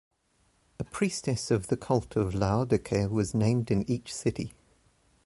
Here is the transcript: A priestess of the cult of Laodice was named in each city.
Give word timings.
A 0.79 0.83
priestess 0.83 1.51
of 1.51 1.67
the 1.67 1.77
cult 1.77 2.15
of 2.15 2.33
Laodice 2.33 3.07
was 3.11 3.35
named 3.35 3.69
in 3.69 3.87
each 3.87 4.11
city. 4.11 4.51